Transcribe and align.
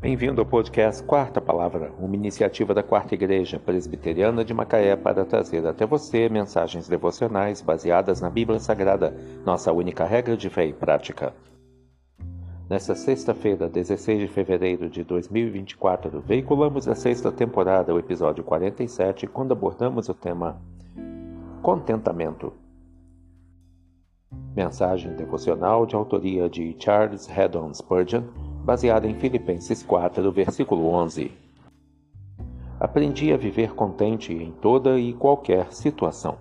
Bem-vindo 0.00 0.40
ao 0.40 0.46
podcast 0.46 1.02
Quarta 1.02 1.42
Palavra, 1.42 1.92
uma 1.98 2.16
iniciativa 2.16 2.72
da 2.72 2.82
Quarta 2.82 3.14
Igreja 3.14 3.58
Presbiteriana 3.58 4.42
de 4.42 4.54
Macaé 4.54 4.96
para 4.96 5.26
trazer 5.26 5.66
até 5.66 5.84
você 5.84 6.26
mensagens 6.26 6.88
devocionais 6.88 7.60
baseadas 7.60 8.18
na 8.18 8.30
Bíblia 8.30 8.58
Sagrada, 8.58 9.14
nossa 9.44 9.70
única 9.70 10.06
regra 10.06 10.38
de 10.38 10.48
fé 10.48 10.64
e 10.64 10.72
prática. 10.72 11.34
Nesta 12.66 12.94
sexta-feira, 12.94 13.68
16 13.68 14.20
de 14.20 14.28
fevereiro 14.28 14.88
de 14.88 15.04
2024, 15.04 16.18
veiculamos 16.22 16.88
a 16.88 16.94
sexta 16.94 17.30
temporada, 17.30 17.94
o 17.94 17.98
episódio 17.98 18.42
47, 18.42 19.26
quando 19.26 19.52
abordamos 19.52 20.08
o 20.08 20.14
tema 20.14 20.62
Contentamento. 21.60 22.54
Mensagem 24.56 25.14
devocional 25.14 25.84
de 25.84 25.94
autoria 25.94 26.48
de 26.48 26.74
Charles 26.78 27.28
Haddon 27.28 27.74
Spurgeon, 27.74 28.22
baseada 28.64 29.06
em 29.06 29.14
Filipenses 29.14 29.82
4, 29.82 30.30
versículo 30.30 30.86
11. 30.88 31.32
Aprendi 32.78 33.32
a 33.32 33.36
viver 33.36 33.74
contente 33.74 34.32
em 34.32 34.50
toda 34.52 34.98
e 34.98 35.12
qualquer 35.12 35.72
situação. 35.72 36.38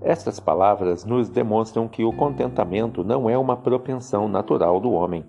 Estas 0.00 0.40
palavras 0.40 1.04
nos 1.04 1.28
demonstram 1.28 1.86
que 1.86 2.04
o 2.04 2.12
contentamento 2.12 3.04
não 3.04 3.28
é 3.28 3.36
uma 3.36 3.56
propensão 3.56 4.28
natural 4.28 4.80
do 4.80 4.92
homem. 4.92 5.24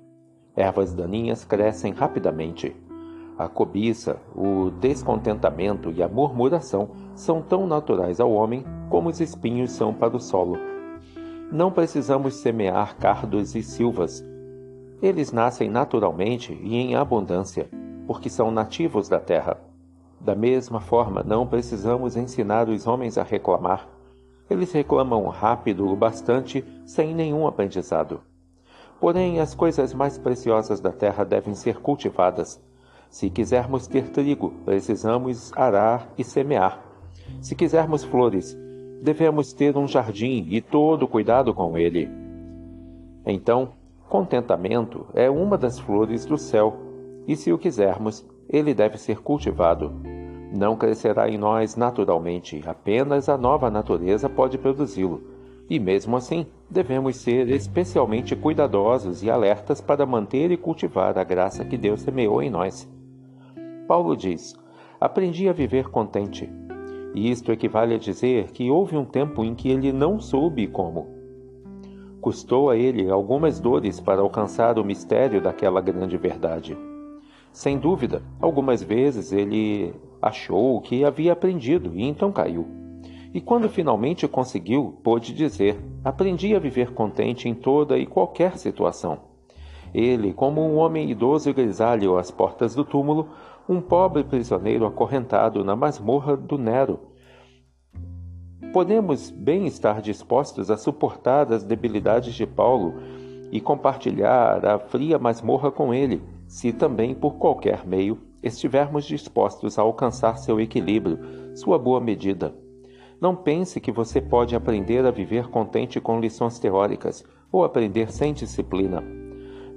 Ervas 0.56 0.94
daninhas 0.94 1.44
crescem 1.44 1.92
rapidamente. 1.92 2.74
A 3.38 3.50
cobiça, 3.50 4.18
o 4.36 4.70
descontentamento 4.70 5.92
e 5.92 6.02
a 6.02 6.08
murmuração 6.08 6.90
são 7.16 7.42
tão 7.42 7.68
naturais 7.68 8.20
ao 8.20 8.32
homem 8.32 8.64
como 8.90 9.10
os 9.10 9.20
espinhos 9.20 9.72
são 9.72 9.94
para 9.94 10.16
o 10.16 10.20
solo. 10.20 10.58
Não 11.52 11.70
precisamos 11.70 12.36
semear 12.36 12.96
cardos 12.98 13.56
e 13.56 13.64
silvas. 13.64 14.24
Eles 15.02 15.32
nascem 15.32 15.70
naturalmente 15.70 16.54
e 16.54 16.76
em 16.76 16.96
abundância, 16.96 17.70
porque 18.06 18.30
são 18.30 18.52
nativos 18.52 19.10
da 19.10 19.20
terra. 19.20 19.58
Da 20.20 20.36
mesma 20.36 20.80
forma, 20.80 21.24
não 21.24 21.48
precisamos 21.48 22.16
ensinar 22.16 22.70
os 22.70 22.86
homens 22.86 23.18
a 23.18 23.24
reclamar. 23.24 23.88
Eles 24.50 24.72
reclamam 24.72 25.28
rápido 25.30 25.88
o 25.88 25.96
bastante 25.96 26.64
sem 26.86 27.16
nenhum 27.16 27.48
aprendizado. 27.48 28.22
Porém, 29.00 29.40
as 29.40 29.56
coisas 29.56 29.94
mais 29.94 30.18
preciosas 30.18 30.80
da 30.80 30.92
terra 30.92 31.24
devem 31.24 31.56
ser 31.56 31.80
cultivadas 31.80 32.62
se 33.12 33.30
quisermos 33.30 33.88
ter 33.88 34.08
trigo, 34.08 34.54
precisamos 34.64 35.52
arar 35.58 36.14
e 36.18 36.24
semear. 36.24 36.82
Se 37.42 37.54
quisermos 37.54 38.06
flores, 38.06 38.58
devemos 39.04 39.52
ter 39.52 39.76
um 39.76 39.86
jardim 39.86 40.48
e 40.50 40.62
todo 40.62 41.10
cuidado 41.10 41.54
com 41.54 41.78
ele. 41.78 42.10
Então, 43.26 43.74
contentamento 44.12 45.06
é 45.14 45.30
uma 45.30 45.58
das 45.58 45.80
flores 45.80 46.26
do 46.26 46.38
céu, 46.38 46.76
e 47.26 47.34
se 47.34 47.54
o 47.54 47.58
quisermos, 47.58 48.28
ele 48.50 48.74
deve 48.74 48.98
ser 48.98 49.22
cultivado. 49.22 49.90
Não 50.54 50.76
crescerá 50.76 51.30
em 51.30 51.38
nós 51.38 51.78
naturalmente, 51.78 52.62
apenas 52.68 53.30
a 53.30 53.38
nova 53.38 53.72
natureza 53.72 54.28
pode 54.28 54.58
produzi-lo. 54.58 55.24
E 55.70 55.80
mesmo 55.80 56.18
assim, 56.18 56.46
devemos 56.70 57.16
ser 57.16 57.48
especialmente 57.52 58.36
cuidadosos 58.36 59.24
e 59.24 59.32
alertas 59.32 59.80
para 59.80 60.06
manter 60.06 60.52
e 60.52 60.58
cultivar 60.58 61.18
a 61.18 61.24
graça 61.24 61.64
que 61.64 61.78
Deus 61.78 62.02
semeou 62.02 62.44
em 62.44 62.50
nós. 62.50 62.92
Paulo 63.88 64.18
diz: 64.18 64.54
Aprendi 65.00 65.48
a 65.48 65.54
viver 65.54 65.88
contente. 65.88 66.52
E 67.16 67.32
isto 67.32 67.50
equivale 67.50 67.96
a 67.96 67.98
dizer 67.98 68.52
que 68.52 68.70
houve 68.70 68.98
um 68.98 69.06
tempo 69.06 69.42
em 69.46 69.56
que 69.56 69.70
ele 69.70 69.94
não 69.94 70.20
soube 70.20 70.68
como. 70.68 71.21
Custou 72.22 72.70
a 72.70 72.78
ele 72.78 73.10
algumas 73.10 73.60
dores 73.60 74.00
para 74.00 74.22
alcançar 74.22 74.78
o 74.78 74.86
mistério 74.86 75.42
daquela 75.42 75.82
grande 75.82 76.18
verdade. 76.18 76.78
Sem 77.52 77.80
dúvida, 77.80 78.22
algumas 78.40 78.84
vezes 78.84 79.32
ele 79.32 79.92
achou 80.22 80.80
que 80.82 81.04
havia 81.04 81.34
aprendido 81.34 81.92
e 81.96 82.04
então 82.04 82.32
caiu. 82.32 82.68
E 83.34 83.42
quando 83.42 83.68
finalmente 83.68 84.28
conseguiu, 84.28 85.00
pôde 85.04 85.34
dizer: 85.34 85.80
Aprendi 86.04 86.56
a 86.56 86.60
viver 86.60 86.94
contente 86.94 87.50
em 87.50 87.56
toda 87.56 87.98
e 87.98 88.06
qualquer 88.06 88.56
situação. 88.56 89.18
Ele, 89.92 90.32
como 90.32 90.62
um 90.62 90.78
homem 90.78 91.10
idoso 91.10 91.50
e 91.50 91.54
grisalho 91.54 92.20
às 92.20 92.30
portas 92.30 92.76
do 92.76 92.86
túmulo, 92.86 93.30
um 93.68 93.82
pobre 93.82 94.24
prisioneiro 94.24 94.86
acorrentado 94.86 95.64
na 95.64 95.76
masmorra 95.76 96.38
do 96.38 96.58
Nero. 96.58 97.00
Podemos 98.74 99.30
bem 99.30 99.68
estar 99.68 100.02
dispostos 100.02 100.72
a 100.72 100.78
suportar 100.78 101.52
as 101.52 101.64
debilidades 101.64 102.34
de 102.34 102.46
Paulo 102.46 102.94
e 103.52 103.60
compartilhar 103.60 104.66
a 104.66 104.80
fria 104.80 105.20
masmorra 105.20 105.72
com 105.72 105.94
ele, 105.94 106.22
se 106.48 106.72
também 106.72 107.14
por 107.14 107.36
qualquer 107.36 107.86
meio 107.86 108.18
estivermos 108.42 109.06
dispostos 109.06 109.78
a 109.78 109.82
alcançar 109.82 110.38
seu 110.38 110.60
equilíbrio, 110.60 111.20
sua 111.56 111.78
boa 111.78 112.00
medida. 112.00 112.56
Não 113.20 113.36
pense 113.36 113.80
que 113.80 113.92
você 113.92 114.20
pode 114.20 114.56
aprender 114.56 115.06
a 115.06 115.12
viver 115.12 115.50
contente 115.50 116.00
com 116.00 116.20
lições 116.20 116.58
teóricas 116.58 117.24
ou 117.52 117.64
aprender 117.64 118.12
sem 118.12 118.34
disciplina 118.34 119.04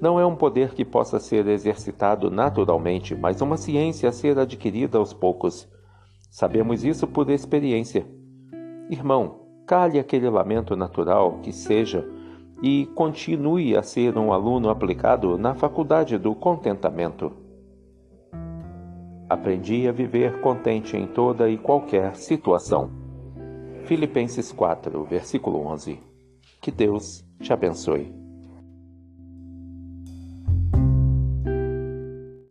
não 0.01 0.19
é 0.19 0.25
um 0.25 0.35
poder 0.35 0.73
que 0.73 0.83
possa 0.83 1.19
ser 1.19 1.47
exercitado 1.47 2.29
naturalmente, 2.29 3.15
mas 3.15 3.41
uma 3.41 3.57
ciência 3.57 4.09
a 4.09 4.11
ser 4.11 4.37
adquirida 4.37 4.97
aos 4.97 5.13
poucos. 5.13 5.67
Sabemos 6.29 6.83
isso 6.83 7.07
por 7.07 7.29
experiência. 7.29 8.05
Irmão, 8.89 9.39
cale 9.65 9.97
aquele 9.97 10.29
lamento 10.29 10.75
natural 10.75 11.39
que 11.41 11.51
seja 11.51 12.07
e 12.61 12.85
continue 12.95 13.75
a 13.75 13.81
ser 13.81 14.17
um 14.17 14.31
aluno 14.31 14.69
aplicado 14.69 15.37
na 15.37 15.55
faculdade 15.55 16.17
do 16.17 16.35
contentamento. 16.35 17.31
Aprendi 19.27 19.87
a 19.87 19.91
viver 19.91 20.39
contente 20.39 20.95
em 20.95 21.07
toda 21.07 21.49
e 21.49 21.57
qualquer 21.57 22.15
situação. 22.15 22.91
Filipenses 23.85 24.51
4, 24.51 25.03
versículo 25.03 25.65
11. 25.65 25.99
Que 26.61 26.71
Deus 26.71 27.25
te 27.39 27.51
abençoe. 27.51 28.24